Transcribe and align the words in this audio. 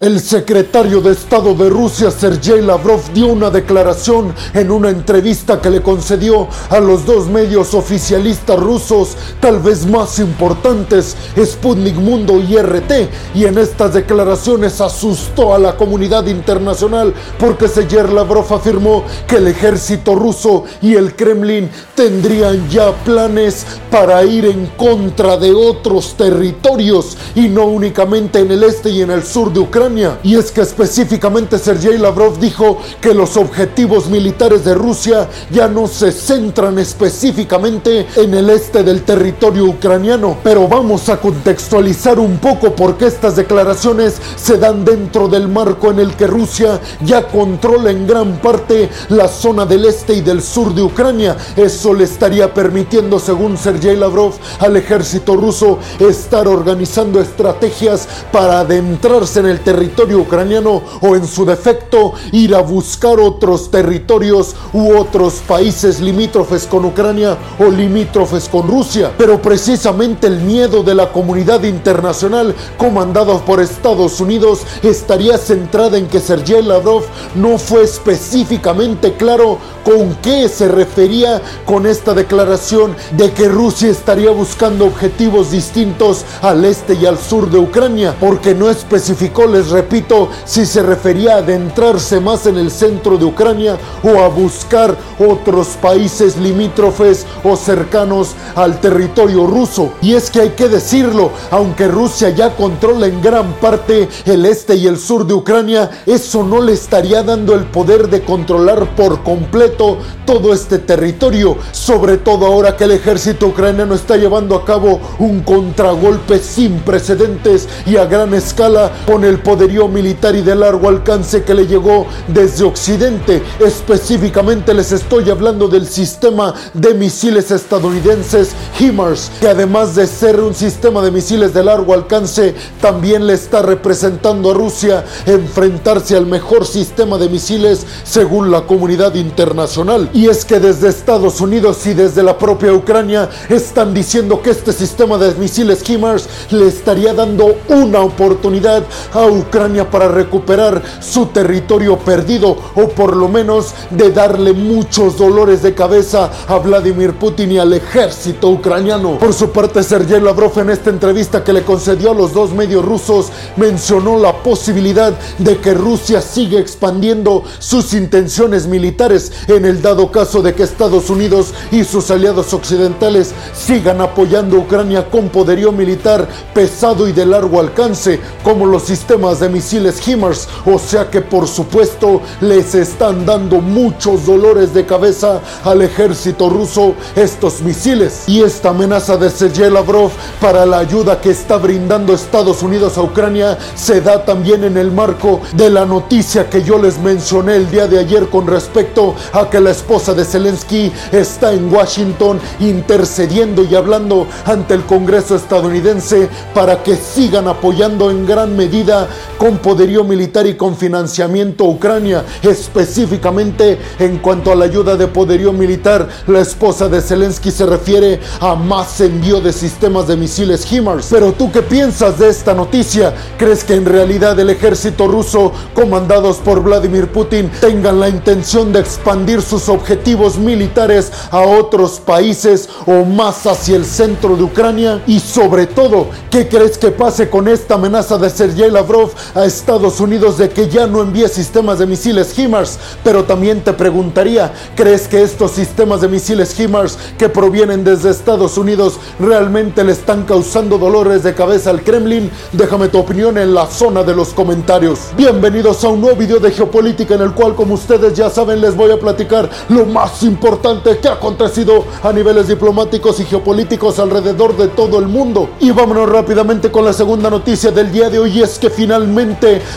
El 0.00 0.20
secretario 0.20 1.00
de 1.00 1.10
Estado 1.10 1.54
de 1.54 1.68
Rusia, 1.68 2.12
Sergei 2.12 2.62
Lavrov, 2.62 3.00
dio 3.14 3.26
una 3.26 3.50
declaración 3.50 4.32
en 4.54 4.70
una 4.70 4.90
entrevista 4.90 5.60
que 5.60 5.70
le 5.70 5.82
concedió 5.82 6.46
a 6.70 6.78
los 6.78 7.04
dos 7.04 7.26
medios 7.26 7.74
oficialistas 7.74 8.60
rusos, 8.60 9.16
tal 9.40 9.58
vez 9.58 9.86
más 9.86 10.20
importantes, 10.20 11.16
Sputnik 11.36 11.96
Mundo 11.96 12.40
y 12.40 12.56
RT, 12.56 13.10
y 13.34 13.46
en 13.46 13.58
estas 13.58 13.92
declaraciones 13.92 14.80
asustó 14.80 15.52
a 15.52 15.58
la 15.58 15.76
comunidad 15.76 16.26
internacional 16.26 17.12
porque 17.36 17.66
Sergei 17.66 18.04
Lavrov 18.04 18.54
afirmó 18.54 19.02
que 19.26 19.38
el 19.38 19.48
ejército 19.48 20.14
ruso 20.14 20.62
y 20.80 20.94
el 20.94 21.16
Kremlin 21.16 21.68
tendrían 21.96 22.70
ya 22.70 22.92
planes 23.02 23.66
para 23.90 24.22
ir 24.22 24.46
en 24.46 24.66
contra 24.76 25.36
de 25.36 25.52
otros 25.52 26.14
territorios 26.16 27.16
y 27.34 27.48
no 27.48 27.64
únicamente 27.64 28.38
en 28.38 28.52
el 28.52 28.62
este 28.62 28.90
y 28.90 29.02
en 29.02 29.10
el 29.10 29.24
sur 29.24 29.52
de 29.52 29.58
Ucrania 29.58 29.87
y 30.22 30.36
es 30.36 30.52
que 30.52 30.60
específicamente 30.60 31.58
Sergei 31.58 31.96
Lavrov 31.96 32.38
dijo 32.38 32.78
que 33.00 33.14
los 33.14 33.38
objetivos 33.38 34.10
militares 34.10 34.62
de 34.62 34.74
Rusia 34.74 35.28
ya 35.50 35.66
no 35.66 35.86
se 35.86 36.12
centran 36.12 36.78
específicamente 36.78 38.06
en 38.16 38.34
el 38.34 38.50
este 38.50 38.82
del 38.82 39.02
territorio 39.02 39.64
ucraniano. 39.64 40.36
Pero 40.44 40.68
vamos 40.68 41.08
a 41.08 41.18
contextualizar 41.18 42.18
un 42.18 42.36
poco 42.36 42.74
porque 42.74 43.06
estas 43.06 43.36
declaraciones 43.36 44.16
se 44.36 44.58
dan 44.58 44.84
dentro 44.84 45.26
del 45.26 45.48
marco 45.48 45.90
en 45.90 46.00
el 46.00 46.14
que 46.14 46.26
Rusia 46.26 46.80
ya 47.00 47.26
controla 47.26 47.90
en 47.90 48.06
gran 48.06 48.42
parte 48.42 48.90
la 49.08 49.26
zona 49.26 49.64
del 49.64 49.86
este 49.86 50.12
y 50.12 50.20
del 50.20 50.42
sur 50.42 50.74
de 50.74 50.82
Ucrania. 50.82 51.34
Eso 51.56 51.94
le 51.94 52.04
estaría 52.04 52.52
permitiendo, 52.52 53.18
según 53.18 53.56
Sergei 53.56 53.96
Lavrov, 53.96 54.34
al 54.58 54.76
ejército 54.76 55.34
ruso 55.34 55.78
estar 55.98 56.46
organizando 56.46 57.20
estrategias 57.20 58.06
para 58.30 58.60
adentrarse 58.60 59.40
en 59.40 59.46
el 59.46 59.60
territorio 59.60 59.77
territorio 59.78 60.18
ucraniano 60.18 60.82
o 61.00 61.14
en 61.14 61.24
su 61.24 61.44
defecto 61.44 62.12
ir 62.32 62.52
a 62.52 62.60
buscar 62.60 63.20
otros 63.20 63.70
territorios 63.70 64.56
u 64.72 64.96
otros 64.96 65.34
países 65.46 66.00
limítrofes 66.00 66.66
con 66.66 66.84
Ucrania 66.84 67.38
o 67.60 67.70
limítrofes 67.70 68.48
con 68.48 68.66
Rusia. 68.66 69.12
Pero 69.16 69.40
precisamente 69.40 70.26
el 70.26 70.40
miedo 70.40 70.82
de 70.82 70.96
la 70.96 71.12
comunidad 71.12 71.62
internacional 71.62 72.56
comandado 72.76 73.38
por 73.44 73.60
Estados 73.60 74.20
Unidos 74.20 74.62
estaría 74.82 75.38
centrada 75.38 75.96
en 75.96 76.08
que 76.08 76.18
Sergei 76.18 76.60
Lavrov 76.60 77.04
no 77.36 77.56
fue 77.56 77.84
específicamente 77.84 79.14
claro 79.14 79.58
con 79.84 80.16
qué 80.16 80.48
se 80.48 80.66
refería 80.66 81.40
con 81.64 81.86
esta 81.86 82.14
declaración 82.14 82.96
de 83.12 83.30
que 83.32 83.48
Rusia 83.48 83.90
estaría 83.90 84.30
buscando 84.30 84.86
objetivos 84.86 85.52
distintos 85.52 86.24
al 86.42 86.64
este 86.64 86.94
y 86.94 87.06
al 87.06 87.18
sur 87.18 87.48
de 87.48 87.58
Ucrania, 87.58 88.16
porque 88.18 88.54
no 88.54 88.68
especificó, 88.70 89.46
les 89.46 89.67
repito, 89.70 90.28
si 90.44 90.66
se 90.66 90.82
refería 90.82 91.34
a 91.34 91.38
adentrarse 91.38 92.20
más 92.20 92.46
en 92.46 92.56
el 92.56 92.70
centro 92.70 93.16
de 93.16 93.24
Ucrania 93.24 93.76
o 94.02 94.20
a 94.20 94.28
buscar 94.28 94.96
otros 95.18 95.68
países 95.80 96.36
limítrofes 96.36 97.26
o 97.44 97.56
cercanos 97.56 98.34
al 98.54 98.80
territorio 98.80 99.46
ruso. 99.46 99.92
Y 100.02 100.14
es 100.14 100.30
que 100.30 100.40
hay 100.40 100.50
que 100.50 100.68
decirlo, 100.68 101.30
aunque 101.50 101.88
Rusia 101.88 102.30
ya 102.30 102.54
controla 102.56 103.06
en 103.06 103.20
gran 103.20 103.54
parte 103.54 104.08
el 104.24 104.46
este 104.46 104.76
y 104.76 104.86
el 104.86 104.98
sur 104.98 105.26
de 105.26 105.34
Ucrania, 105.34 105.90
eso 106.06 106.42
no 106.44 106.60
le 106.60 106.72
estaría 106.72 107.22
dando 107.22 107.54
el 107.54 107.64
poder 107.64 108.08
de 108.08 108.22
controlar 108.22 108.94
por 108.94 109.22
completo 109.22 109.98
todo 110.24 110.52
este 110.52 110.78
territorio, 110.78 111.56
sobre 111.72 112.18
todo 112.18 112.46
ahora 112.46 112.76
que 112.76 112.84
el 112.84 112.92
ejército 112.92 113.46
ucraniano 113.46 113.94
está 113.94 114.16
llevando 114.16 114.54
a 114.54 114.64
cabo 114.64 115.00
un 115.18 115.40
contragolpe 115.42 116.38
sin 116.38 116.80
precedentes 116.80 117.68
y 117.86 117.96
a 117.96 118.04
gran 118.04 118.34
escala 118.34 118.92
con 119.06 119.24
el 119.24 119.40
poder 119.40 119.57
militar 119.66 120.36
y 120.36 120.42
de 120.42 120.54
largo 120.54 120.88
alcance 120.88 121.42
que 121.42 121.54
le 121.54 121.66
llegó 121.66 122.06
desde 122.28 122.64
Occidente. 122.64 123.42
Específicamente 123.58 124.72
les 124.72 124.92
estoy 124.92 125.28
hablando 125.30 125.68
del 125.68 125.86
sistema 125.86 126.54
de 126.74 126.94
misiles 126.94 127.50
estadounidenses 127.50 128.50
HIMARS, 128.78 129.30
que 129.40 129.48
además 129.48 129.94
de 129.94 130.06
ser 130.06 130.40
un 130.40 130.54
sistema 130.54 131.02
de 131.02 131.10
misiles 131.10 131.52
de 131.52 131.64
largo 131.64 131.92
alcance, 131.92 132.54
también 132.80 133.26
le 133.26 133.34
está 133.34 133.62
representando 133.62 134.50
a 134.50 134.54
Rusia 134.54 135.04
enfrentarse 135.26 136.16
al 136.16 136.26
mejor 136.26 136.66
sistema 136.66 137.18
de 137.18 137.28
misiles 137.28 137.84
según 138.04 138.50
la 138.50 138.62
comunidad 138.62 139.14
internacional. 139.14 140.08
Y 140.12 140.28
es 140.28 140.44
que 140.44 140.60
desde 140.60 140.88
Estados 140.88 141.40
Unidos 141.40 141.86
y 141.86 141.94
desde 141.94 142.22
la 142.22 142.38
propia 142.38 142.72
Ucrania 142.72 143.28
están 143.48 143.92
diciendo 143.92 144.40
que 144.40 144.50
este 144.50 144.72
sistema 144.72 145.18
de 145.18 145.34
misiles 145.34 145.82
HIMARS 145.82 146.28
le 146.50 146.68
estaría 146.68 147.12
dando 147.12 147.56
una 147.68 148.00
oportunidad 148.00 148.84
a 149.12 149.26
Ucrania 149.26 149.47
Ucrania 149.48 149.90
para 149.90 150.08
recuperar 150.08 150.82
su 151.00 151.26
territorio 151.26 151.98
perdido 151.98 152.56
o 152.74 152.88
por 152.88 153.16
lo 153.16 153.28
menos 153.28 153.74
de 153.90 154.12
darle 154.12 154.52
muchos 154.52 155.16
dolores 155.16 155.62
de 155.62 155.74
cabeza 155.74 156.30
a 156.46 156.58
Vladimir 156.58 157.14
Putin 157.14 157.52
y 157.52 157.58
al 157.58 157.72
ejército 157.72 158.50
ucraniano. 158.50 159.18
Por 159.18 159.32
su 159.32 159.50
parte, 159.50 159.82
Sergei 159.82 160.20
Lavrov 160.20 160.58
en 160.58 160.70
esta 160.70 160.90
entrevista 160.90 161.42
que 161.42 161.52
le 161.52 161.62
concedió 161.62 162.10
a 162.10 162.14
los 162.14 162.34
dos 162.34 162.52
medios 162.52 162.84
rusos 162.84 163.32
mencionó 163.56 164.18
la 164.18 164.42
posibilidad 164.42 165.12
de 165.38 165.58
que 165.58 165.72
Rusia 165.72 166.20
siga 166.20 166.60
expandiendo 166.60 167.42
sus 167.58 167.94
intenciones 167.94 168.66
militares 168.66 169.32
en 169.46 169.64
el 169.64 169.80
dado 169.80 170.10
caso 170.10 170.42
de 170.42 170.54
que 170.54 170.62
Estados 170.62 171.08
Unidos 171.08 171.54
y 171.70 171.84
sus 171.84 172.10
aliados 172.10 172.52
occidentales 172.52 173.32
sigan 173.54 174.00
apoyando 174.00 174.56
a 174.56 174.60
Ucrania 174.60 175.08
con 175.10 175.30
poderío 175.30 175.72
militar 175.72 176.28
pesado 176.54 177.08
y 177.08 177.12
de 177.12 177.24
largo 177.24 177.60
alcance 177.60 178.20
como 178.42 178.66
los 178.66 178.82
sistemas 178.82 179.37
de 179.40 179.48
misiles 179.48 180.00
HIMARS, 180.06 180.48
o 180.66 180.78
sea 180.78 181.10
que 181.10 181.20
por 181.20 181.46
supuesto 181.48 182.20
les 182.40 182.74
están 182.74 183.24
dando 183.24 183.60
muchos 183.60 184.26
dolores 184.26 184.74
de 184.74 184.86
cabeza 184.86 185.40
al 185.64 185.82
ejército 185.82 186.48
ruso 186.48 186.94
estos 187.16 187.60
misiles. 187.62 188.24
Y 188.26 188.42
esta 188.42 188.70
amenaza 188.70 189.16
de 189.16 189.30
Sergei 189.30 189.70
Lavrov 189.70 190.10
para 190.40 190.66
la 190.66 190.78
ayuda 190.78 191.20
que 191.20 191.30
está 191.30 191.56
brindando 191.56 192.14
Estados 192.14 192.62
Unidos 192.62 192.98
a 192.98 193.02
Ucrania 193.02 193.58
se 193.74 194.00
da 194.00 194.24
también 194.24 194.64
en 194.64 194.76
el 194.76 194.90
marco 194.90 195.40
de 195.54 195.70
la 195.70 195.84
noticia 195.84 196.48
que 196.48 196.62
yo 196.62 196.78
les 196.78 196.98
mencioné 196.98 197.56
el 197.56 197.70
día 197.70 197.86
de 197.86 197.98
ayer 197.98 198.28
con 198.28 198.46
respecto 198.46 199.14
a 199.32 199.48
que 199.48 199.60
la 199.60 199.70
esposa 199.70 200.14
de 200.14 200.24
Zelensky 200.24 200.92
está 201.12 201.52
en 201.52 201.72
Washington 201.72 202.40
intercediendo 202.60 203.64
y 203.64 203.74
hablando 203.74 204.26
ante 204.44 204.74
el 204.74 204.84
Congreso 204.84 205.36
estadounidense 205.36 206.28
para 206.54 206.82
que 206.82 206.96
sigan 206.96 207.48
apoyando 207.48 208.10
en 208.10 208.26
gran 208.26 208.56
medida 208.56 209.08
con 209.36 209.58
poderío 209.58 210.04
militar 210.04 210.46
y 210.46 210.54
con 210.54 210.76
financiamiento 210.76 211.64
a 211.64 211.68
Ucrania, 211.68 212.24
específicamente 212.42 213.78
en 213.98 214.18
cuanto 214.18 214.52
a 214.52 214.54
la 214.54 214.64
ayuda 214.64 214.96
de 214.96 215.06
poderío 215.06 215.52
militar. 215.52 216.08
La 216.26 216.40
esposa 216.40 216.88
de 216.88 217.00
Zelensky 217.00 217.50
se 217.50 217.66
refiere 217.66 218.20
a 218.40 218.54
más 218.54 219.00
envío 219.00 219.40
de 219.40 219.52
sistemas 219.52 220.06
de 220.08 220.16
misiles 220.16 220.70
HIMARS. 220.70 221.08
Pero 221.10 221.32
tú 221.32 221.50
qué 221.52 221.62
piensas 221.62 222.18
de 222.18 222.28
esta 222.28 222.54
noticia? 222.54 223.14
¿Crees 223.36 223.64
que 223.64 223.74
en 223.74 223.84
realidad 223.84 224.38
el 224.38 224.50
ejército 224.50 225.08
ruso, 225.08 225.52
comandados 225.74 226.38
por 226.38 226.62
Vladimir 226.62 227.08
Putin, 227.08 227.50
tengan 227.60 228.00
la 228.00 228.08
intención 228.08 228.72
de 228.72 228.80
expandir 228.80 229.42
sus 229.42 229.68
objetivos 229.68 230.38
militares 230.38 231.12
a 231.30 231.40
otros 231.40 232.00
países 232.00 232.68
o 232.86 233.04
más 233.04 233.46
hacia 233.46 233.76
el 233.76 233.84
centro 233.84 234.36
de 234.36 234.44
Ucrania? 234.44 235.02
Y 235.06 235.20
sobre 235.20 235.66
todo, 235.66 236.08
¿qué 236.30 236.48
crees 236.48 236.78
que 236.78 236.90
pase 236.90 237.28
con 237.28 237.48
esta 237.48 237.74
amenaza 237.74 238.18
de 238.18 238.30
Sergei 238.30 238.70
Lavrov 238.70 239.10
a 239.34 239.44
Estados 239.44 240.00
Unidos 240.00 240.38
de 240.38 240.48
que 240.48 240.68
ya 240.68 240.86
no 240.86 241.02
envíe 241.02 241.28
sistemas 241.28 241.78
de 241.78 241.86
misiles 241.86 242.38
HIMARS, 242.38 242.78
pero 243.02 243.24
también 243.24 243.62
te 243.62 243.72
preguntaría, 243.72 244.52
¿crees 244.74 245.08
que 245.08 245.22
estos 245.22 245.52
sistemas 245.52 246.00
de 246.00 246.08
misiles 246.08 246.58
HIMARS 246.58 246.98
que 247.16 247.28
provienen 247.28 247.84
desde 247.84 248.10
Estados 248.10 248.58
Unidos 248.58 248.98
realmente 249.18 249.84
le 249.84 249.92
están 249.92 250.24
causando 250.24 250.78
dolores 250.78 251.22
de 251.22 251.34
cabeza 251.34 251.70
al 251.70 251.82
Kremlin? 251.82 252.30
Déjame 252.52 252.88
tu 252.88 252.98
opinión 252.98 253.38
en 253.38 253.54
la 253.54 253.66
zona 253.66 254.02
de 254.02 254.14
los 254.14 254.28
comentarios. 254.30 254.98
Bienvenidos 255.16 255.82
a 255.84 255.88
un 255.88 256.00
nuevo 256.00 256.16
video 256.16 256.38
de 256.38 256.50
geopolítica 256.50 257.14
en 257.14 257.22
el 257.22 257.32
cual, 257.32 257.54
como 257.54 257.74
ustedes 257.74 258.14
ya 258.14 258.30
saben, 258.30 258.60
les 258.60 258.76
voy 258.76 258.90
a 258.90 258.98
platicar 258.98 259.48
lo 259.68 259.84
más 259.86 260.22
importante 260.22 260.98
que 260.98 261.08
ha 261.08 261.14
acontecido 261.14 261.84
a 262.02 262.12
niveles 262.12 262.48
diplomáticos 262.48 263.20
y 263.20 263.24
geopolíticos 263.24 263.98
alrededor 263.98 264.56
de 264.56 264.68
todo 264.68 264.98
el 264.98 265.06
mundo. 265.06 265.50
Y 265.60 265.70
vámonos 265.70 266.08
rápidamente 266.08 266.70
con 266.70 266.84
la 266.84 266.92
segunda 266.92 267.30
noticia 267.30 267.70
del 267.70 267.90
día 267.90 268.10
de 268.10 268.18
hoy, 268.18 268.42
es 268.42 268.58
que 268.58 268.70
finalmente 268.70 268.97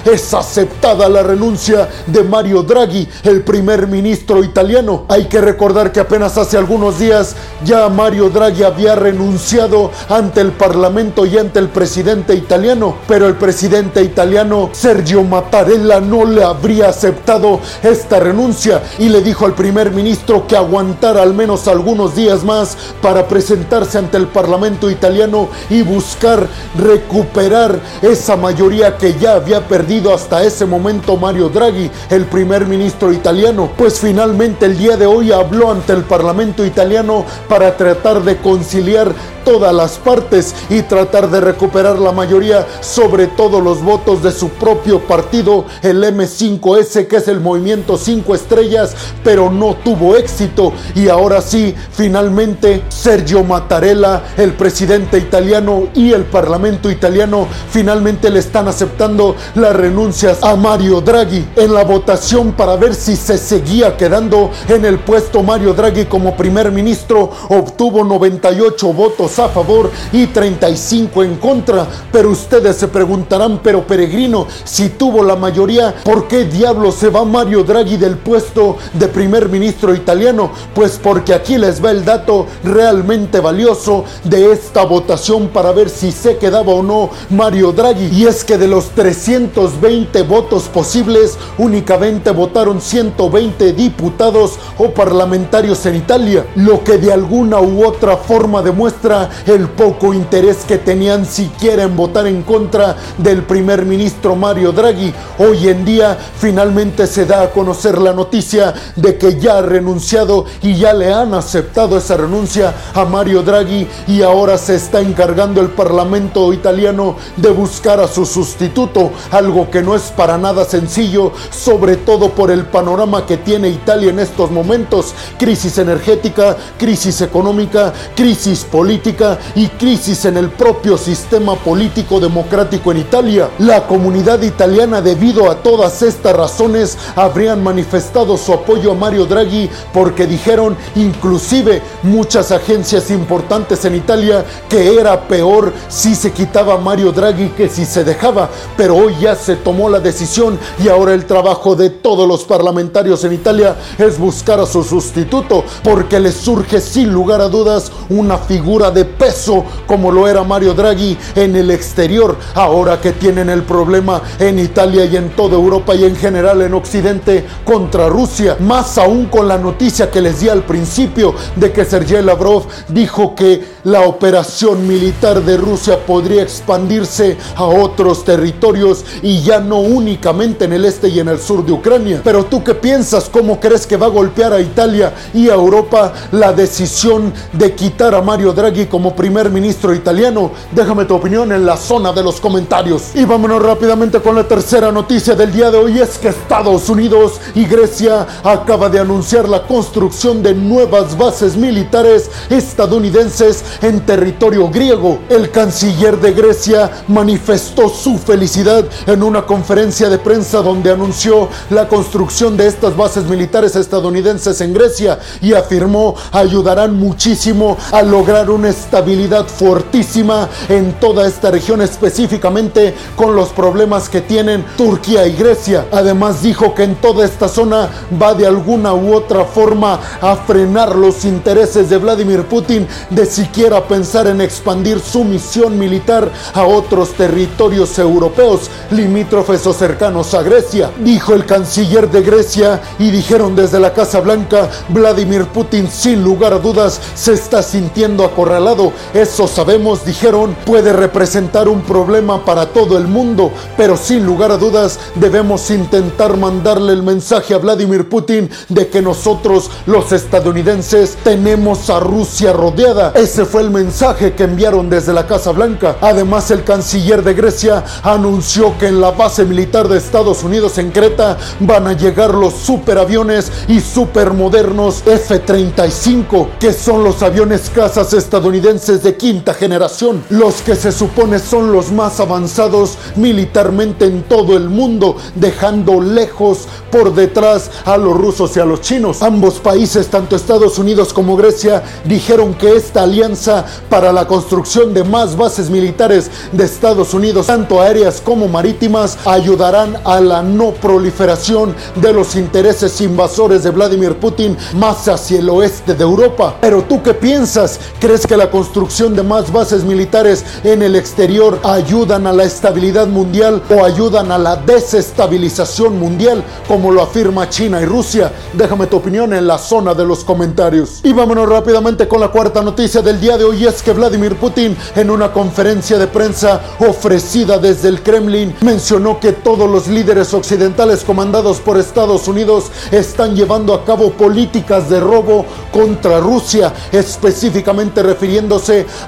es 0.06 0.33
aceptada 0.33 1.07
la 1.09 1.23
renuncia 1.23 1.88
de 2.07 2.23
Mario 2.23 2.63
Draghi, 2.63 3.07
el 3.23 3.41
primer 3.44 3.88
ministro 3.88 4.44
italiano. 4.44 5.06
Hay 5.09 5.25
que 5.25 5.41
recordar 5.41 5.91
que 5.91 6.00
apenas 6.00 6.38
hace 6.38 6.57
algunos 6.57 7.00
días 7.00 7.35
ya 7.63 7.88
Mario 7.89 8.29
Draghi 8.29 8.63
había 8.63 8.95
renunciado 8.95 9.91
ante 10.09 10.41
el 10.41 10.51
Parlamento 10.51 11.25
y 11.25 11.38
ante 11.38 11.59
el 11.59 11.69
presidente 11.69 12.33
italiano, 12.33 12.95
pero 13.07 13.27
el 13.27 13.35
presidente 13.35 14.01
italiano 14.01 14.69
Sergio 14.71 15.23
Mattarella 15.23 16.00
no 16.00 16.25
le 16.25 16.44
habría 16.44 16.89
aceptado 16.89 17.59
esta 17.83 18.19
renuncia 18.19 18.81
y 19.00 19.09
le 19.09 19.21
dijo 19.21 19.45
al 19.45 19.53
primer 19.53 19.91
ministro 19.91 20.47
que 20.47 20.57
aguantara 20.57 21.21
al 21.21 21.33
menos 21.33 21.68
algunos 21.68 22.15
días 22.15 22.44
más 22.44 22.77
para 23.01 23.27
presentarse 23.27 23.97
ante 23.97 24.18
el 24.18 24.27
Parlamento 24.27 24.89
italiano 24.89 25.50
y 25.69 25.81
buscar 25.83 26.47
recuperar 26.77 27.79
esa 28.01 28.35
mayoría 28.35 28.97
que 28.97 29.10
ya 29.19 29.33
había 29.33 29.67
perdido 29.67 30.13
hasta 30.13 30.43
ese 30.43 30.65
momento 30.65 31.17
Mario 31.17 31.49
Draghi, 31.49 31.89
el 32.09 32.25
primer 32.25 32.65
ministro 32.65 33.11
italiano, 33.11 33.69
pues 33.77 33.99
finalmente 33.99 34.65
el 34.65 34.77
día 34.77 34.97
de 34.97 35.05
hoy 35.05 35.31
habló 35.31 35.71
ante 35.71 35.93
el 35.93 36.03
Parlamento 36.03 36.65
italiano 36.65 37.25
para 37.47 37.75
tratar 37.77 38.21
de 38.23 38.37
conciliar 38.37 39.13
todas 39.43 39.73
las 39.73 39.97
partes 39.97 40.55
y 40.69 40.81
tratar 40.81 41.29
de 41.29 41.41
recuperar 41.41 41.99
la 41.99 42.11
mayoría 42.11 42.65
sobre 42.81 43.27
todos 43.27 43.63
los 43.63 43.81
votos 43.83 44.23
de 44.23 44.31
su 44.31 44.49
propio 44.49 44.99
partido, 44.99 45.65
el 45.81 46.03
M5S, 46.03 47.07
que 47.07 47.17
es 47.17 47.27
el 47.27 47.39
movimiento 47.39 47.97
5 47.97 48.35
estrellas, 48.35 48.95
pero 49.23 49.51
no 49.51 49.75
tuvo 49.75 50.15
éxito. 50.15 50.73
Y 50.95 51.09
ahora 51.09 51.41
sí, 51.41 51.75
finalmente, 51.91 52.83
Sergio 52.89 53.43
Mattarella, 53.43 54.23
el 54.38 54.53
presidente 54.53 55.17
italiano 55.17 55.87
y 55.94 56.13
el 56.13 56.25
parlamento 56.25 56.89
italiano, 56.89 57.47
finalmente 57.69 58.29
le 58.29 58.39
están 58.39 58.67
aceptando 58.67 59.35
las 59.55 59.75
renuncias 59.75 60.39
a 60.44 60.55
Mario 60.55 61.01
Draghi 61.01 61.47
en 61.55 61.73
la 61.73 61.83
votación 61.83 62.53
para 62.53 62.75
ver 62.75 62.95
si 62.95 63.15
se 63.15 63.37
seguía 63.37 63.97
quedando 63.97 64.51
en 64.67 64.85
el 64.85 64.99
puesto 64.99 65.44
Mario 65.44 65.73
Draghi 65.73 66.05
como 66.05 66.35
primer 66.35 66.71
ministro, 66.71 67.31
obtuvo 67.49 68.03
98 68.03 68.94
votos 68.94 69.39
a 69.45 69.49
favor 69.49 69.91
y 70.11 70.27
35 70.27 71.23
en 71.23 71.35
contra. 71.35 71.88
Pero 72.11 72.31
ustedes 72.31 72.77
se 72.77 72.88
preguntarán, 72.88 73.59
pero 73.63 73.85
peregrino, 73.85 74.47
si 74.63 74.89
tuvo 74.89 75.23
la 75.23 75.35
mayoría, 75.35 75.93
¿por 76.03 76.27
qué 76.27 76.45
diablo 76.45 76.91
se 76.91 77.09
va 77.09 77.25
Mario 77.25 77.63
Draghi 77.63 77.97
del 77.97 78.17
puesto 78.17 78.77
de 78.93 79.07
primer 79.07 79.49
ministro 79.49 79.93
italiano? 79.93 80.51
Pues 80.73 80.99
porque 81.01 81.33
aquí 81.33 81.57
les 81.57 81.83
va 81.83 81.91
el 81.91 82.05
dato 82.05 82.47
realmente 82.63 83.39
valioso 83.39 84.05
de 84.23 84.51
esta 84.51 84.83
votación 84.83 85.49
para 85.49 85.71
ver 85.71 85.89
si 85.89 86.11
se 86.11 86.37
quedaba 86.37 86.73
o 86.73 86.83
no 86.83 87.09
Mario 87.29 87.71
Draghi. 87.71 88.09
Y 88.11 88.25
es 88.25 88.44
que 88.44 88.57
de 88.57 88.67
los 88.67 88.89
320 88.89 90.21
votos 90.23 90.63
posibles, 90.63 91.37
únicamente 91.57 92.31
votaron 92.31 92.81
120 92.81 93.73
diputados 93.73 94.57
o 94.77 94.89
parlamentarios 94.91 95.85
en 95.85 95.95
Italia, 95.95 96.45
lo 96.55 96.83
que 96.83 96.97
de 96.97 97.11
alguna 97.11 97.59
u 97.59 97.85
otra 97.85 98.17
forma 98.17 98.61
demuestra 98.61 99.20
el 99.45 99.69
poco 99.69 100.13
interés 100.13 100.57
que 100.68 100.77
tenían 100.77 101.25
siquiera 101.25 101.83
en 101.83 101.95
votar 101.95 102.27
en 102.27 102.44
contra 102.44 102.95
del 103.18 103.44
primer 103.44 103.85
ministro 103.85 104.35
Mario 104.35 104.71
Draghi. 104.71 105.13
Hoy 105.39 105.68
en 105.68 105.85
día 105.85 106.18
finalmente 106.39 107.07
se 107.07 107.25
da 107.25 107.44
a 107.44 107.51
conocer 107.51 107.97
la 107.97 108.13
noticia 108.13 108.73
de 108.95 109.18
que 109.18 109.39
ya 109.39 109.57
ha 109.57 109.62
renunciado 109.62 110.45
y 110.62 110.75
ya 110.75 110.94
le 110.94 111.13
han 111.13 111.33
aceptado 111.33 111.97
esa 111.97 112.18
renuncia 112.18 112.73
a 112.94 113.06
Mario 113.06 113.44
Draghi 113.44 113.88
y 114.07 114.21
ahora 114.21 114.57
se 114.57 114.75
está 114.75 115.01
encargando 115.01 115.62
el 115.62 115.69
Parlamento 115.69 116.53
italiano 116.53 117.15
de 117.38 117.50
buscar 117.50 118.00
a 118.00 118.07
su 118.07 118.25
sustituto, 118.25 119.12
algo 119.31 119.69
que 119.69 119.81
no 119.81 119.95
es 119.95 120.03
para 120.03 120.38
nada 120.38 120.65
sencillo, 120.65 121.31
sobre 121.50 121.97
todo 121.97 122.29
por 122.29 122.51
el 122.51 122.65
panorama 122.65 123.25
que 123.25 123.38
tiene 123.38 123.69
Italia 123.69 124.09
en 124.09 124.19
estos 124.19 124.51
momentos, 124.51 125.13
crisis 125.38 125.77
energética, 125.77 126.57
crisis 126.77 127.21
económica, 127.21 127.94
crisis 128.15 128.63
política, 128.63 129.10
y 129.55 129.67
crisis 129.67 130.25
en 130.25 130.37
el 130.37 130.49
propio 130.49 130.97
sistema 130.97 131.55
político 131.55 132.19
democrático 132.19 132.91
en 132.91 132.99
Italia. 132.99 133.49
La 133.59 133.85
comunidad 133.85 134.41
italiana 134.41 135.01
debido 135.01 135.51
a 135.51 135.55
todas 135.55 136.01
estas 136.01 136.35
razones 136.35 136.97
habrían 137.15 137.61
manifestado 137.61 138.37
su 138.37 138.53
apoyo 138.53 138.91
a 138.91 138.95
Mario 138.95 139.25
Draghi 139.25 139.69
porque 139.93 140.27
dijeron 140.27 140.77
inclusive 140.95 141.81
muchas 142.03 142.51
agencias 142.51 143.11
importantes 143.11 143.83
en 143.83 143.95
Italia 143.95 144.45
que 144.69 144.95
era 144.97 145.27
peor 145.27 145.73
si 145.89 146.15
se 146.15 146.31
quitaba 146.31 146.77
Mario 146.77 147.11
Draghi 147.11 147.49
que 147.49 147.67
si 147.67 147.85
se 147.85 148.03
dejaba, 148.03 148.49
pero 148.77 148.95
hoy 148.95 149.15
ya 149.19 149.35
se 149.35 149.57
tomó 149.57 149.89
la 149.89 149.99
decisión 149.99 150.57
y 150.83 150.87
ahora 150.87 151.13
el 151.13 151.25
trabajo 151.25 151.75
de 151.75 151.89
todos 151.89 152.27
los 152.27 152.45
parlamentarios 152.45 153.23
en 153.25 153.33
Italia 153.33 153.75
es 153.97 154.17
buscar 154.17 154.59
a 154.59 154.65
su 154.65 154.83
sustituto 154.83 155.65
porque 155.83 156.19
les 156.19 156.35
surge 156.35 156.79
sin 156.79 157.11
lugar 157.11 157.41
a 157.41 157.49
dudas 157.49 157.91
una 158.09 158.37
figura 158.37 158.91
de 159.01 159.06
peso 159.06 159.65
como 159.88 160.12
lo 160.12 160.27
era 160.27 160.44
Mario 160.44 160.75
Draghi 160.75 161.18
en 161.36 161.56
el 161.56 161.71
exterior, 161.71 162.38
ahora 162.53 163.01
que 163.01 163.13
tienen 163.13 163.50
el 163.50 163.63
problema 163.63 164.21
en 164.38 164.59
Italia 164.59 165.06
y 165.06 165.18
en 165.18 165.31
toda 165.31 165.56
Europa 165.56 165.95
y 165.95 166.06
en 166.06 166.15
general 166.15 166.62
en 166.62 166.75
Occidente 166.75 167.44
contra 167.65 168.09
Rusia, 168.09 168.57
más 168.59 169.00
aún 169.00 169.25
con 169.25 169.48
la 169.48 169.57
noticia 169.57 170.12
que 170.12 170.21
les 170.21 170.42
di 170.42 170.50
al 170.50 170.63
principio 170.63 171.33
de 171.56 171.71
que 171.71 171.83
Sergei 171.83 172.21
Lavrov 172.21 172.68
dijo 172.89 173.33
que 173.33 173.63
la 173.86 174.01
operación 174.01 174.88
militar 174.88 175.42
de 175.42 175.57
Rusia 175.57 175.97
podría 176.06 176.44
expandirse 176.44 177.38
a 177.56 177.63
otros 177.63 178.24
territorios 178.24 179.04
y 179.24 179.42
ya 179.42 179.59
no 179.59 179.80
únicamente 179.80 180.65
en 180.65 180.74
el 180.74 180.86
este 180.86 181.07
y 181.07 181.19
en 181.19 181.30
el 181.30 181.39
sur 181.39 181.65
de 181.65 181.71
Ucrania. 181.71 182.21
Pero 182.24 182.45
tú 182.45 182.63
qué 182.63 182.75
piensas, 182.75 183.30
cómo 183.30 183.59
crees 183.59 183.88
que 183.88 183.97
va 183.97 184.06
a 184.06 184.09
golpear 184.09 184.54
a 184.54 184.62
Italia 184.62 185.13
y 185.33 185.50
a 185.50 185.56
Europa 185.56 186.13
la 186.31 186.54
decisión 186.54 187.33
de 187.54 187.74
quitar 187.74 188.13
a 188.13 188.21
Mario 188.21 188.54
Draghi 188.54 188.86
como 188.91 189.15
primer 189.15 189.49
ministro 189.49 189.95
italiano? 189.95 190.51
Déjame 190.71 191.05
tu 191.05 191.15
opinión 191.15 191.51
en 191.51 191.65
la 191.65 191.77
zona 191.77 192.11
de 192.11 192.21
los 192.21 192.39
comentarios. 192.39 193.15
Y 193.15 193.23
vámonos 193.25 193.63
rápidamente 193.63 194.19
con 194.19 194.35
la 194.35 194.47
tercera 194.47 194.91
noticia 194.91 195.33
del 195.33 195.51
día 195.51 195.71
de 195.71 195.77
hoy. 195.77 195.99
Es 195.99 196.17
que 196.17 196.27
Estados 196.27 196.89
Unidos 196.89 197.39
y 197.55 197.65
Grecia 197.65 198.27
acaba 198.43 198.89
de 198.89 198.99
anunciar 198.99 199.47
la 199.47 199.63
construcción 199.63 200.43
de 200.43 200.53
nuevas 200.53 201.17
bases 201.17 201.55
militares 201.55 202.29
estadounidenses 202.49 203.63
en 203.81 204.05
territorio 204.05 204.69
griego. 204.69 205.19
El 205.29 205.49
canciller 205.49 206.19
de 206.19 206.33
Grecia 206.33 206.91
manifestó 207.07 207.87
su 207.89 208.17
felicidad 208.17 208.83
en 209.07 209.23
una 209.23 209.44
conferencia 209.44 210.09
de 210.09 210.17
prensa 210.17 210.61
donde 210.61 210.91
anunció 210.91 211.47
la 211.69 211.87
construcción 211.87 212.57
de 212.57 212.67
estas 212.67 212.95
bases 212.97 213.23
militares 213.23 213.75
estadounidenses 213.75 214.59
en 214.59 214.73
Grecia 214.73 215.19
y 215.41 215.53
afirmó 215.53 216.15
ayudarán 216.31 216.95
muchísimo 216.95 217.77
a 217.91 218.01
lograr 218.01 218.49
un 218.49 218.65
estabilidad 218.81 219.45
fuertísima 219.48 220.50
en 220.68 220.94
toda 220.94 221.28
esta 221.28 221.51
región, 221.51 221.81
específicamente 221.81 222.95
con 223.16 223.36
los 223.36 223.50
problemas 223.50 224.10
que 224.10 224.22
tienen 224.22 224.66
Turquía 224.75 225.28
y 225.28 225.33
Grecia. 225.33 225.86
Además 225.92 226.42
dijo 226.42 226.74
que 226.74 226.83
en 226.83 226.95
toda 226.95 227.25
esta 227.25 227.48
zona 227.48 227.89
va 228.22 228.33
de 228.33 228.48
alguna 228.48 228.94
u 228.94 229.13
otra 229.13 229.45
forma 229.45 230.00
a 230.19 230.36
frenar 230.36 230.95
los 230.95 231.25
intereses 231.25 231.89
de 231.89 231.98
Vladimir 231.98 232.44
Putin 232.45 232.88
de 233.10 233.25
siquiera 233.25 233.88
pensar 233.88 234.28
en 234.28 234.42
expandir 234.42 235.00
su 235.00 235.24
misión 235.24 235.78
militar 235.78 236.30
a 236.54 236.63
otros 236.66 237.13
territorios 237.13 237.98
europeos 238.00 238.69
limítrofes 238.89 239.66
o 239.68 239.74
cercanos 239.74 240.33
a 240.33 240.42
Grecia. 240.42 240.89
Dijo 241.00 241.33
el 241.33 241.45
canciller 241.45 242.10
de 242.10 242.21
Grecia 242.21 242.81
y 242.97 243.11
dijeron 243.11 243.56
desde 243.56 243.80
la 243.80 243.94
Casa 243.94 244.19
Blanca, 244.19 244.69
Vladimir 244.90 245.45
Putin 245.45 245.88
sin 245.90 246.23
lugar 246.23 246.54
a 246.54 246.59
dudas 246.59 247.00
se 247.14 247.33
está 247.33 247.61
sintiendo 247.61 248.26
acorralado 248.26 248.70
eso 249.13 249.47
sabemos, 249.47 250.06
dijeron, 250.06 250.56
puede 250.66 250.94
representar 250.94 251.68
un 251.68 251.81
problema 251.81 252.45
para 252.45 252.68
todo 252.68 252.97
el 252.97 253.06
mundo, 253.06 253.51
pero 253.75 253.97
sin 253.97 254.25
lugar 254.25 254.51
a 254.51 254.57
dudas 254.57 254.97
debemos 255.16 255.69
intentar 255.71 256.37
mandarle 256.37 256.94
el 256.94 257.04
mensaje 257.04 257.54
a 257.54 257.57
Vladimir 257.57 258.07
Putin 258.07 258.49
de 258.69 258.87
que 258.87 259.01
nosotros, 259.01 259.69
los 259.87 260.13
estadounidenses, 260.13 261.18
tenemos 261.21 261.90
a 261.90 261.99
Rusia 261.99 262.54
rodeada. 262.54 263.11
Ese 263.13 263.44
fue 263.44 263.61
el 263.61 263.71
mensaje 263.71 264.33
que 264.33 264.44
enviaron 264.44 264.90
desde 264.90 265.11
la 265.11 265.28
Casa 265.28 265.51
Blanca. 265.51 265.97
Además, 265.99 266.49
el 266.51 266.63
canciller 266.63 267.23
de 267.23 267.33
Grecia 267.33 267.83
anunció 268.04 268.78
que 268.78 268.87
en 268.87 269.01
la 269.01 269.11
base 269.11 269.44
militar 269.44 269.90
de 269.90 269.97
Estados 269.97 270.44
Unidos 270.44 270.78
en 270.78 270.92
Creta 270.92 271.37
van 271.59 271.87
a 271.87 271.94
llegar 271.94 272.33
los 272.33 272.54
superaviones 272.54 273.51
y 273.68 273.81
supermodernos 273.81 275.04
F-35, 275.06 276.51
que 276.57 276.71
son 276.71 277.04
los 277.04 277.21
aviones 277.21 277.69
casas 277.69 278.13
estadounidenses 278.13 278.60
de 278.61 279.18
quinta 279.18 279.56
generación, 279.56 280.23
los 280.30 280.61
que 280.61 280.75
se 280.75 280.91
supone 280.91 281.39
son 281.39 281.71
los 281.71 281.91
más 281.91 282.19
avanzados 282.19 282.95
militarmente 283.15 284.06
en 284.06 284.21
todo 284.21 284.56
el 284.56 284.69
mundo, 284.69 285.15
dejando 285.33 285.99
lejos 285.99 286.68
por 286.91 287.15
detrás 287.15 287.71
a 287.85 287.97
los 287.97 288.15
rusos 288.15 288.56
y 288.56 288.59
a 288.59 288.65
los 288.65 288.81
chinos. 288.81 289.23
Ambos 289.23 289.56
países, 289.56 290.09
tanto 290.09 290.35
Estados 290.35 290.77
Unidos 290.77 291.11
como 291.11 291.35
Grecia, 291.35 291.81
dijeron 292.06 292.53
que 292.53 292.75
esta 292.75 293.01
alianza 293.01 293.65
para 293.89 294.13
la 294.13 294.27
construcción 294.27 294.94
de 294.94 295.03
más 295.03 295.35
bases 295.35 295.71
militares 295.71 296.30
de 296.51 296.65
Estados 296.65 297.15
Unidos, 297.15 297.47
tanto 297.47 297.81
aéreas 297.81 298.21
como 298.21 298.47
marítimas, 298.47 299.18
ayudarán 299.25 299.97
a 300.06 300.21
la 300.21 300.44
no 300.44 300.71
proliferación 300.71 301.75
de 301.95 302.13
los 302.13 302.35
intereses 302.35 303.01
invasores 303.01 303.63
de 303.63 303.71
Vladimir 303.71 304.18
Putin 304.18 304.56
más 304.75 305.07
hacia 305.07 305.39
el 305.39 305.49
oeste 305.49 305.95
de 305.95 306.03
Europa. 306.03 306.56
Pero 306.61 306.83
tú 306.83 307.01
qué 307.01 307.15
piensas? 307.15 307.80
¿Crees 307.99 308.27
que 308.27 308.37
la 308.37 308.50
construcción 308.51 309.15
de 309.15 309.23
más 309.23 309.51
bases 309.51 309.83
militares 309.83 310.45
en 310.63 310.81
el 310.81 310.95
exterior 310.95 311.59
ayudan 311.63 312.27
a 312.27 312.33
la 312.33 312.43
estabilidad 312.43 313.07
mundial 313.07 313.63
o 313.69 313.83
ayudan 313.83 314.31
a 314.31 314.37
la 314.37 314.57
desestabilización 314.57 315.97
mundial, 315.97 316.43
como 316.67 316.91
lo 316.91 317.01
afirma 317.01 317.49
China 317.49 317.81
y 317.81 317.85
Rusia. 317.85 318.31
Déjame 318.53 318.87
tu 318.87 318.97
opinión 318.97 319.33
en 319.33 319.47
la 319.47 319.57
zona 319.57 319.93
de 319.93 320.05
los 320.05 320.23
comentarios. 320.23 320.99
Y 321.03 321.13
vámonos 321.13 321.47
rápidamente 321.47 322.07
con 322.07 322.19
la 322.19 322.27
cuarta 322.27 322.61
noticia 322.61 323.01
del 323.01 323.19
día 323.19 323.37
de 323.37 323.45
hoy, 323.45 323.65
es 323.65 323.81
que 323.81 323.93
Vladimir 323.93 324.35
Putin 324.35 324.75
en 324.95 325.09
una 325.09 325.31
conferencia 325.31 325.97
de 325.97 326.07
prensa 326.07 326.61
ofrecida 326.79 327.57
desde 327.57 327.87
el 327.87 328.03
Kremlin 328.03 328.55
mencionó 328.61 329.19
que 329.19 329.31
todos 329.31 329.69
los 329.69 329.87
líderes 329.87 330.33
occidentales 330.33 331.03
comandados 331.03 331.59
por 331.59 331.77
Estados 331.77 332.27
Unidos 332.27 332.65
están 332.91 333.35
llevando 333.35 333.73
a 333.73 333.85
cabo 333.85 334.11
políticas 334.11 334.89
de 334.89 334.99
robo 334.99 335.45
contra 335.71 336.19
Rusia, 336.19 336.73
específicamente 336.91 338.03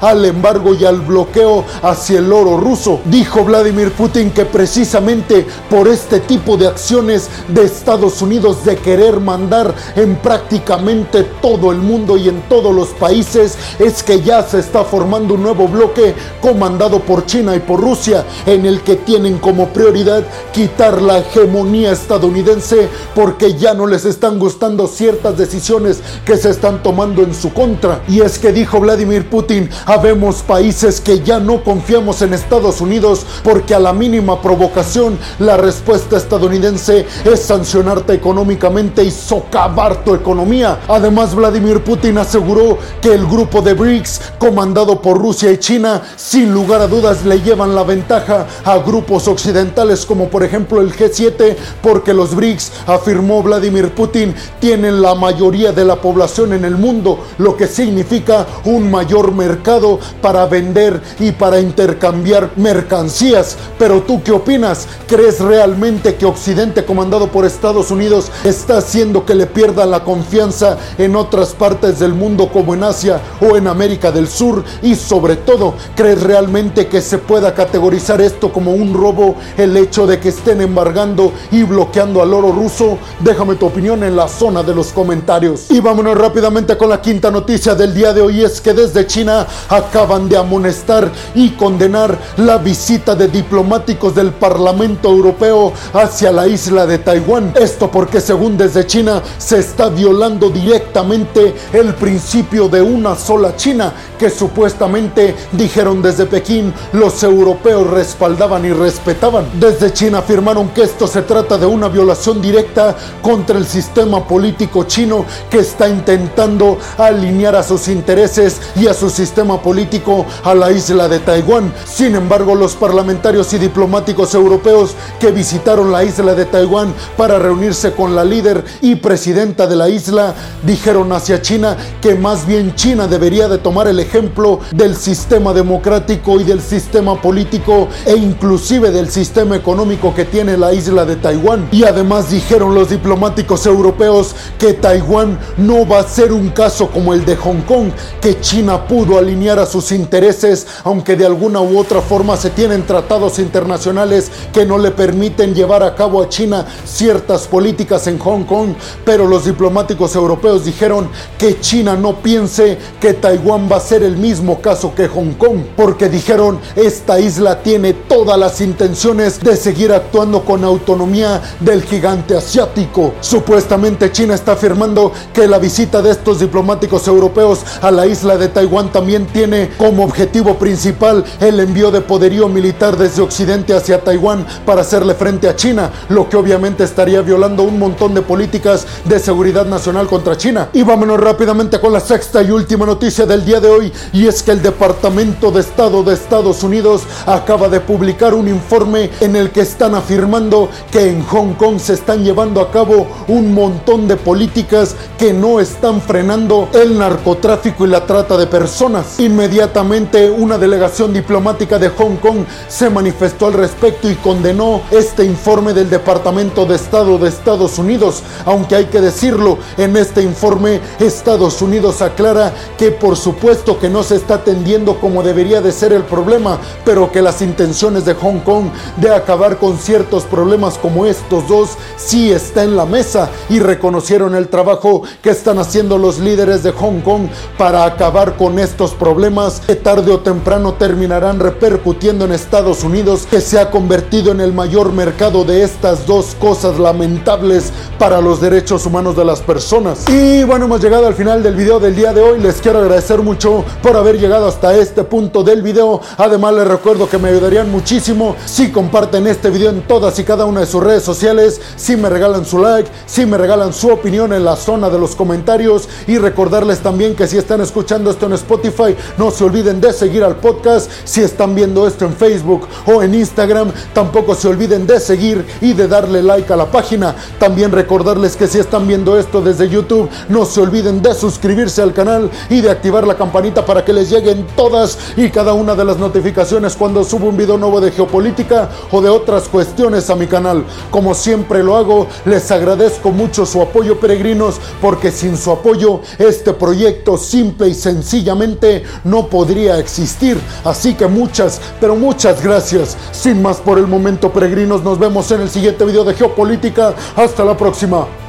al 0.02 0.26
embargo 0.26 0.74
y 0.74 0.86
al 0.86 1.02
bloqueo 1.02 1.64
hacia 1.82 2.20
el 2.20 2.32
oro 2.32 2.58
ruso. 2.58 3.00
Dijo 3.06 3.44
Vladimir 3.44 3.92
Putin 3.92 4.32
que 4.32 4.46
precisamente 4.46 5.46
por 5.70 5.88
este 5.88 6.20
tipo 6.20 6.58
de 6.58 6.68
acciones 6.68 7.30
de 7.48 7.64
Estados 7.64 8.22
Unidos 8.22 8.66
de 8.66 8.76
querer 8.76 9.20
mandar 9.20 9.74
en 9.96 10.16
prácticamente 10.18 11.24
todo 11.42 11.72
el 11.72 11.78
mundo 11.78 12.18
y 12.18 12.30
en 12.30 12.42
todos 12.50 12.74
los 12.74 12.90
países 12.90 13.58
es 13.80 14.04
que 14.04 14.22
ya 14.22 14.44
se 14.44 14.60
está 14.60 14.84
formando 14.84 15.36
un 15.36 15.44
nuevo 15.44 15.68
bloque 15.68 16.14
comandado 16.42 17.00
por 17.00 17.26
China 17.26 17.56
y 17.56 17.60
por 17.60 17.80
Rusia 17.80 18.26
en 18.46 18.66
el 18.66 18.82
que 18.82 18.96
tienen 18.96 19.38
como 19.38 19.70
prioridad 19.70 20.24
quitar 20.52 21.02
la 21.02 21.20
hegemonía 21.20 21.92
estadounidense 21.92 22.90
porque 23.16 23.54
ya 23.54 23.74
no 23.74 23.88
les 23.88 24.06
están 24.06 24.40
gustando 24.40 24.88
ciertas 24.88 25.38
decisiones 25.38 26.02
que 26.26 26.38
se 26.38 26.50
están 26.50 26.82
tomando 26.84 27.22
en 27.22 27.34
su 27.34 27.54
contra. 27.54 28.02
Y 28.08 28.22
es 28.22 28.40
que 28.40 28.52
dijo 28.52 28.80
Vladimir 28.80 29.13
Putin, 29.22 29.70
habemos 29.86 30.42
países 30.42 31.00
que 31.00 31.20
ya 31.20 31.40
no 31.40 31.64
confiamos 31.64 32.22
en 32.24 32.34
Estados 32.34 32.82
Unidos 32.82 33.26
porque 33.44 33.76
a 33.76 33.80
la 33.80 33.94
mínima 33.94 34.42
provocación 34.42 35.20
la 35.38 35.58
respuesta 35.58 36.18
estadounidense 36.18 37.06
es 37.24 37.40
sancionarte 37.42 38.14
económicamente 38.14 39.04
y 39.04 39.12
socavar 39.12 40.04
tu 40.04 40.16
economía. 40.16 40.80
Además, 40.88 41.36
Vladimir 41.36 41.84
Putin 41.84 42.18
aseguró 42.18 42.80
que 43.02 43.14
el 43.14 43.28
grupo 43.28 43.62
de 43.62 43.76
BRICS, 43.76 44.22
comandado 44.40 45.02
por 45.02 45.18
Rusia 45.18 45.52
y 45.52 45.58
China, 45.58 46.02
sin 46.16 46.52
lugar 46.54 46.82
a 46.82 46.88
dudas 46.88 47.24
le 47.26 47.42
llevan 47.42 47.76
la 47.76 47.84
ventaja 47.84 48.48
a 48.66 48.78
grupos 48.80 49.28
occidentales 49.28 50.06
como 50.06 50.30
por 50.30 50.44
ejemplo 50.44 50.82
el 50.82 50.96
G7, 50.96 51.56
porque 51.82 52.14
los 52.14 52.36
BRICS, 52.36 52.72
afirmó 52.88 53.44
Vladimir 53.44 53.92
Putin, 53.94 54.34
tienen 54.60 55.02
la 55.02 55.14
mayoría 55.14 55.72
de 55.72 55.86
la 55.86 55.98
población 55.98 56.54
en 56.54 56.66
el 56.66 56.78
mundo, 56.78 57.26
lo 57.38 57.56
que 57.56 57.68
significa 57.68 58.48
un 58.66 58.90
mayor 58.90 59.03
mercado 59.34 60.00
para 60.22 60.46
vender 60.46 61.02
y 61.20 61.32
para 61.32 61.60
intercambiar 61.60 62.52
mercancías. 62.56 63.58
Pero 63.78 64.02
tú 64.02 64.22
qué 64.24 64.32
opinas? 64.32 64.88
¿Crees 65.08 65.40
realmente 65.40 66.16
que 66.16 66.26
Occidente 66.26 66.86
comandado 66.86 67.28
por 67.28 67.46
Estados 67.46 67.92
Unidos 67.92 68.32
está 68.44 68.78
haciendo 68.78 69.26
que 69.26 69.36
le 69.36 69.46
pierda 69.46 69.86
la 69.86 70.04
confianza 70.04 70.78
en 70.98 71.16
otras 71.16 71.50
partes 71.54 72.00
del 72.00 72.14
mundo 72.14 72.50
como 72.52 72.74
en 72.74 72.84
Asia 72.84 73.22
o 73.42 73.56
en 73.56 73.68
América 73.68 74.12
del 74.12 74.28
Sur? 74.28 74.64
Y 74.82 74.96
sobre 74.96 75.36
todo, 75.36 75.76
¿crees 75.96 76.24
realmente 76.24 76.88
que 76.88 77.02
se 77.02 77.18
pueda 77.18 77.54
categorizar 77.54 78.22
esto 78.22 78.52
como 78.52 78.74
un 78.74 78.94
robo 78.94 79.36
el 79.58 79.76
hecho 79.78 80.08
de 80.08 80.20
que 80.20 80.30
estén 80.30 80.62
embargando 80.62 81.34
y 81.52 81.64
bloqueando 81.64 82.22
al 82.22 82.34
oro 82.34 82.52
ruso? 82.52 82.98
Déjame 83.20 83.56
tu 83.56 83.68
opinión 83.68 84.04
en 84.04 84.16
la 84.16 84.28
zona 84.28 84.64
de 84.64 84.74
los 84.74 84.88
comentarios. 84.88 85.70
Y 85.70 85.80
vámonos 85.80 86.18
rápidamente 86.18 86.78
con 86.78 86.90
la 86.90 87.02
quinta 87.02 87.30
noticia 87.30 87.76
del 87.76 87.94
día 87.94 88.14
de 88.14 88.22
hoy 88.22 88.44
es 88.44 88.62
que 88.62 88.74
desde 88.74 88.93
China 89.08 89.48
acaban 89.70 90.30
de 90.30 90.38
amonestar 90.38 91.12
y 91.36 91.50
condenar 91.52 92.18
la 92.38 92.58
visita 92.58 93.16
de 93.16 93.28
diplomáticos 93.28 94.16
del 94.16 94.32
Parlamento 94.32 95.10
Europeo 95.10 95.74
hacia 95.94 96.32
la 96.32 96.48
isla 96.48 96.86
de 96.86 97.00
Taiwán. 97.00 97.54
Esto 97.60 97.90
porque 97.90 98.22
según 98.22 98.58
desde 98.58 98.86
China 98.86 99.22
se 99.38 99.60
está 99.60 99.90
violando 99.90 100.50
directamente 100.50 101.56
el 101.74 101.94
principio 101.96 102.70
de 102.70 102.82
una 102.82 103.16
sola 103.16 103.56
China 103.56 103.92
que 104.18 104.30
supuestamente 104.30 105.36
dijeron 105.52 106.02
desde 106.02 106.26
Pekín 106.26 106.74
los 106.94 107.24
europeos 107.24 107.90
respaldaban 107.90 108.66
y 108.66 108.72
respetaban. 108.72 109.46
Desde 109.60 109.92
China 109.92 110.20
afirmaron 110.20 110.70
que 110.70 110.84
esto 110.84 111.08
se 111.08 111.24
trata 111.24 111.58
de 111.58 111.66
una 111.66 111.88
violación 111.88 112.42
directa 112.42 112.96
contra 113.22 113.58
el 113.58 113.66
sistema 113.66 114.26
político 114.28 114.84
chino 114.86 115.26
que 115.50 115.60
está 115.60 115.88
intentando 115.88 116.78
alinear 116.98 117.56
a 117.56 117.64
sus 117.64 117.88
intereses 117.88 118.62
y 118.76 118.83
a 118.88 118.94
su 118.94 119.10
sistema 119.10 119.62
político 119.62 120.26
a 120.44 120.54
la 120.54 120.72
isla 120.72 121.08
de 121.08 121.20
Taiwán. 121.20 121.74
Sin 121.86 122.16
embargo, 122.16 122.56
los 122.56 122.76
parlamentarios 122.76 123.54
y 123.54 123.58
diplomáticos 123.58 124.34
europeos 124.34 124.96
que 125.20 125.32
visitaron 125.32 125.92
la 125.92 126.04
isla 126.04 126.36
de 126.36 126.46
Taiwán 126.46 126.94
para 127.18 127.40
reunirse 127.40 127.94
con 127.94 128.16
la 128.16 128.24
líder 128.24 128.64
y 128.82 128.96
presidenta 128.96 129.68
de 129.68 129.76
la 129.76 129.90
isla 129.90 130.34
dijeron 130.64 131.12
hacia 131.12 131.42
China 131.42 131.78
que 132.02 132.16
más 132.16 132.46
bien 132.46 132.76
China 132.76 133.08
debería 133.08 133.48
de 133.48 133.58
tomar 133.58 133.88
el 133.88 134.00
ejemplo 134.00 134.60
del 134.72 134.96
sistema 134.96 135.54
democrático 135.54 136.40
y 136.40 136.44
del 136.44 136.62
sistema 136.62 137.22
político 137.22 137.88
e 138.06 138.16
inclusive 138.16 138.92
del 138.92 139.10
sistema 139.10 139.56
económico 139.56 140.14
que 140.14 140.26
tiene 140.26 140.58
la 140.58 140.74
isla 140.74 141.06
de 141.06 141.16
Taiwán. 141.16 141.68
Y 141.72 141.84
además 141.84 142.30
dijeron 142.30 142.76
los 142.76 142.90
diplomáticos 142.90 143.66
europeos 143.66 144.36
que 144.58 144.74
Taiwán 144.74 145.40
no 145.58 145.88
va 145.88 146.00
a 146.00 146.08
ser 146.08 146.32
un 146.32 146.50
caso 146.50 146.90
como 146.90 147.14
el 147.14 147.26
de 147.26 147.36
Hong 147.36 147.62
Kong, 147.62 147.92
que 148.22 148.40
China 148.42 148.73
pudo 148.88 149.18
alinear 149.18 149.60
a 149.60 149.66
sus 149.66 149.92
intereses, 149.92 150.68
aunque 150.84 151.16
de 151.16 151.26
alguna 151.26 151.62
u 151.62 151.78
otra 151.78 152.02
forma 152.02 152.36
se 152.38 152.50
tienen 152.50 152.86
tratados 152.86 153.40
internacionales 153.40 154.32
que 154.52 154.66
no 154.66 154.78
le 154.78 154.92
permiten 154.92 155.54
llevar 155.54 155.84
a 155.84 155.96
cabo 155.96 156.22
a 156.22 156.30
China 156.30 156.66
ciertas 156.86 157.48
políticas 157.48 158.08
en 158.08 158.20
Hong 158.20 158.44
Kong, 158.44 158.74
pero 159.06 159.28
los 159.28 159.46
diplomáticos 159.46 160.16
europeos 160.16 160.66
dijeron 160.66 161.10
que 161.38 161.60
China 161.60 161.96
no 161.96 162.18
piense 162.18 162.78
que 163.00 163.14
Taiwán 163.14 163.70
va 163.72 163.78
a 163.78 163.82
ser 163.82 164.04
el 164.04 164.18
mismo 164.18 164.62
caso 164.62 164.94
que 164.96 165.08
Hong 165.08 165.34
Kong, 165.34 165.60
porque 165.76 166.10
dijeron 166.10 166.60
esta 166.76 167.20
isla 167.20 167.62
tiene 167.62 167.94
todas 167.94 168.38
las 168.38 168.62
intenciones 168.62 169.40
de 169.40 169.56
seguir 169.56 169.92
actuando 169.92 170.44
con 170.44 170.64
autonomía 170.64 171.42
del 171.60 171.84
gigante 171.84 172.36
asiático. 172.36 173.14
Supuestamente 173.22 174.12
China 174.12 174.34
está 174.36 174.54
afirmando 174.54 175.12
que 175.34 175.48
la 175.48 175.60
visita 175.60 176.02
de 176.02 176.12
estos 176.12 176.40
diplomáticos 176.40 177.08
europeos 177.08 177.60
a 177.82 177.92
la 177.92 178.06
isla 178.06 178.38
de 178.38 178.48
Taiwán 178.48 178.63
también 178.92 179.26
tiene 179.28 179.72
como 179.78 180.04
objetivo 180.04 180.58
principal 180.58 181.24
el 181.40 181.60
envío 181.60 181.92
de 181.92 182.02
poderío 182.02 182.48
militar 182.48 182.98
desde 182.98 183.22
Occidente 183.22 183.76
hacia 183.76 184.02
Taiwán 184.02 184.46
para 184.66 184.82
hacerle 184.82 185.14
frente 185.14 185.50
a 185.50 185.56
China, 185.56 185.92
lo 186.10 186.30
que 186.30 186.38
obviamente 186.38 186.84
estaría 186.84 187.22
violando 187.22 187.64
un 187.64 187.78
montón 187.78 188.14
de 188.14 188.22
políticas 188.22 188.88
de 189.06 189.20
seguridad 189.20 189.66
nacional 189.66 190.08
contra 190.08 190.38
China. 190.38 190.70
Y 190.74 190.84
vámonos 190.84 191.20
rápidamente 191.20 191.80
con 191.80 191.94
la 191.94 192.00
sexta 192.00 192.42
y 192.42 192.52
última 192.52 192.86
noticia 192.86 193.26
del 193.26 193.46
día 193.46 193.60
de 193.60 193.70
hoy, 193.70 193.92
y 194.12 194.28
es 194.28 194.42
que 194.42 194.52
el 194.52 194.62
Departamento 194.62 195.52
de 195.52 195.60
Estado 195.60 196.04
de 196.04 196.14
Estados 196.14 196.64
Unidos 196.64 197.04
acaba 197.26 197.70
de 197.70 197.80
publicar 197.80 198.34
un 198.34 198.48
informe 198.48 199.10
en 199.20 199.36
el 199.36 199.52
que 199.52 199.62
están 199.62 199.94
afirmando 199.94 200.70
que 200.92 201.10
en 201.10 201.24
Hong 201.26 201.54
Kong 201.54 201.80
se 201.80 201.94
están 201.94 202.24
llevando 202.24 202.62
a 202.62 202.72
cabo 202.72 203.08
un 203.28 203.54
montón 203.54 204.08
de 204.08 204.16
políticas 204.16 204.96
que 205.18 205.34
no 205.34 205.60
están 205.60 206.02
frenando 206.02 206.70
el 206.74 206.98
narcotráfico 206.98 207.86
y 207.86 207.90
la 207.90 208.06
trata 208.06 208.38
de 208.38 208.48
personas. 208.54 209.20
Inmediatamente 209.20 210.30
una 210.30 210.60
delegación 210.60 211.12
diplomática 211.12 211.80
de 211.80 211.90
Hong 211.90 212.18
Kong 212.18 212.46
se 212.68 212.88
manifestó 212.88 213.48
al 213.48 213.54
respecto 213.54 214.08
y 214.08 214.14
condenó 214.14 214.84
este 214.92 215.26
informe 215.26 215.74
del 215.74 215.90
Departamento 215.90 216.68
de 216.68 216.76
Estado 216.76 217.18
de 217.18 217.30
Estados 217.30 217.80
Unidos, 217.80 218.22
aunque 218.46 218.76
hay 218.76 218.86
que 218.86 219.02
decirlo, 219.02 219.58
en 219.76 219.98
este 219.98 220.22
informe 220.22 220.82
Estados 221.00 221.64
Unidos 221.64 222.04
aclara 222.04 222.54
que 222.78 222.92
por 222.92 223.18
supuesto 223.18 223.80
que 223.80 223.90
no 223.90 224.04
se 224.04 224.18
está 224.18 224.36
atendiendo 224.36 225.00
como 225.00 225.24
debería 225.24 225.60
de 225.60 225.72
ser 225.72 225.92
el 225.92 226.04
problema, 226.04 226.60
pero 226.86 227.12
que 227.12 227.24
las 227.24 227.42
intenciones 227.42 228.06
de 228.06 228.14
Hong 228.14 228.42
Kong 228.42 228.66
de 228.98 229.16
acabar 229.16 229.58
con 229.58 229.80
ciertos 229.80 230.26
problemas 230.26 230.78
como 230.78 231.08
estos 231.08 231.48
dos 231.48 231.70
sí 231.98 232.32
está 232.32 232.62
en 232.64 232.76
la 232.78 232.86
mesa 232.86 233.32
y 233.50 233.58
reconocieron 233.58 234.36
el 234.36 234.48
trabajo 234.48 235.02
que 235.24 235.32
están 235.32 235.58
haciendo 235.58 235.98
los 235.98 236.20
líderes 236.20 236.62
de 236.62 236.72
Hong 236.72 237.02
Kong 237.02 237.30
para 237.58 237.86
acabar 237.86 238.33
con 238.38 238.60
estos 238.60 238.94
problemas 238.94 239.62
tarde 239.84 240.12
o 240.14 240.22
temprano 240.22 240.74
terminarán 240.74 241.40
repercutiendo 241.40 242.24
en 242.24 242.32
Estados 242.32 242.84
Unidos 242.84 243.28
que 243.30 243.42
se 243.42 243.60
ha 243.60 243.70
convertido 243.70 244.32
en 244.32 244.40
el 244.40 244.54
mayor 244.54 244.94
mercado 244.94 245.44
de 245.44 245.64
estas 245.64 246.08
dos 246.08 246.36
cosas 246.40 246.80
lamentables 246.80 247.74
para 248.00 248.22
los 248.22 248.40
derechos 248.40 248.86
humanos 248.86 249.16
de 249.18 249.26
las 249.26 249.42
personas. 249.42 250.06
Y 250.08 250.44
bueno, 250.46 250.66
hemos 250.66 250.82
llegado 250.82 251.06
al 251.06 251.14
final 251.14 251.44
del 251.44 251.56
video 251.56 251.80
del 251.82 251.96
día 251.96 252.14
de 252.14 252.22
hoy. 252.22 252.40
Les 252.40 252.62
quiero 252.62 252.80
agradecer 252.80 253.22
mucho 253.22 253.66
por 253.82 253.98
haber 253.98 254.18
llegado 254.18 254.48
hasta 254.48 254.74
este 254.76 255.04
punto 255.04 255.44
del 255.44 255.62
video. 255.62 256.00
Además 256.18 256.54
les 256.54 256.68
recuerdo 256.68 257.10
que 257.10 257.18
me 257.18 257.30
ayudarían 257.30 257.70
muchísimo 257.70 258.38
si 258.46 258.72
comparten 258.72 259.28
este 259.28 259.50
video 259.50 259.70
en 259.70 259.82
todas 259.82 260.18
y 260.18 260.24
cada 260.24 260.46
una 260.46 260.62
de 260.62 260.66
sus 260.66 260.82
redes 260.82 261.04
sociales, 261.04 261.60
si 261.76 261.98
me 261.98 262.10
regalan 262.10 262.46
su 262.46 262.58
like, 262.58 262.90
si 263.06 263.26
me 263.26 263.38
regalan 263.38 263.74
su 263.74 263.90
opinión 263.90 264.32
en 264.32 264.46
la 264.46 264.56
zona 264.56 264.90
de 264.90 264.98
los 264.98 265.16
comentarios 265.16 265.90
y 266.08 266.18
recordarles 266.18 266.80
también 266.80 267.16
que 267.16 267.28
si 267.28 267.38
están 267.38 267.60
escuchando 267.60 268.10
esto 268.10 268.28
en 268.28 268.34
Spotify, 268.34 268.96
no 269.18 269.30
se 269.30 269.44
olviden 269.44 269.73
de 269.82 269.94
seguir 269.94 270.24
al 270.24 270.38
podcast 270.38 270.90
si 271.04 271.22
están 271.22 271.56
viendo 271.56 271.88
esto 271.88 272.06
en 272.06 272.14
Facebook 272.14 272.68
o 272.86 273.02
en 273.02 273.16
Instagram. 273.16 273.72
Tampoco 273.94 274.36
se 274.36 274.48
olviden 274.48 274.88
de 274.88 275.00
seguir 275.00 275.46
y 275.62 275.74
de 275.74 275.88
darle 275.88 276.24
like 276.24 276.52
a 276.52 276.56
la 276.56 276.72
página. 276.72 277.16
También 277.40 277.72
recordarles 277.72 278.36
que 278.36 278.48
si 278.48 278.60
están 278.60 278.88
viendo 278.88 279.18
esto 279.18 279.42
desde 279.42 279.70
YouTube, 279.70 280.10
no 280.30 280.46
se 280.46 280.62
olviden 280.62 281.02
de 281.02 281.14
suscribirse 281.14 281.82
al 281.82 281.94
canal 281.94 282.30
y 282.50 282.62
de 282.62 282.72
activar 282.72 283.06
la 283.08 283.16
campanita 283.16 283.66
para 283.66 283.84
que 283.84 283.94
les 283.94 284.10
lleguen 284.10 284.46
todas 284.56 284.98
y 285.16 285.30
cada 285.30 285.54
una 285.54 285.76
de 285.76 285.86
las 285.86 285.98
notificaciones 285.98 286.76
cuando 286.76 287.04
subo 287.04 287.30
un 287.30 287.38
video 287.38 287.58
nuevo 287.58 287.80
de 287.82 287.92
geopolítica 287.92 288.70
o 288.92 289.02
de 289.02 289.10
otras 289.10 289.48
cuestiones 289.48 290.10
a 290.10 290.16
mi 290.16 290.28
canal. 290.28 290.64
Como 290.92 291.14
siempre 291.14 291.64
lo 291.64 291.76
hago, 291.76 292.08
les 292.26 292.50
agradezco 292.52 293.12
mucho 293.12 293.46
su 293.46 293.62
apoyo 293.62 294.00
peregrinos 294.00 294.56
porque 294.82 295.12
sin 295.12 295.38
su 295.38 295.52
apoyo 295.52 296.02
este 296.18 296.54
proyecto 296.54 297.18
simple 297.18 297.70
y 297.70 297.74
sencillamente 297.74 298.84
no 299.04 299.28
existir. 299.72 300.40
Así 300.64 300.94
que 300.94 301.08
muchas, 301.08 301.62
pero 301.80 301.96
muchas 301.96 302.44
gracias. 302.44 302.98
Sin 303.12 303.42
más 303.42 303.58
por 303.58 303.78
el 303.78 303.88
momento 303.88 304.32
peregrinos, 304.32 304.84
nos 304.84 305.00
vemos 305.00 305.32
en 305.32 305.42
el 305.42 305.50
siguiente 305.50 305.86
video 305.86 306.04
de 306.04 306.14
geopolítica. 306.14 306.94
Hasta 307.16 307.44
la 307.44 307.58
próxima. 307.58 308.23